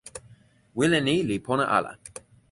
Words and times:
wile 0.77 0.99
ni 1.05 1.15
li 1.27 1.37
pona 1.45 1.65
ala. 1.77 1.91